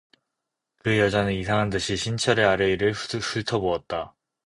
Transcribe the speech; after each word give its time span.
그 0.77 0.97
여자는 0.97 1.31
이상한 1.35 1.69
듯이 1.69 1.95
신철의 1.95 2.43
아래위를 2.43 2.91
훑어보았다. 2.93 4.15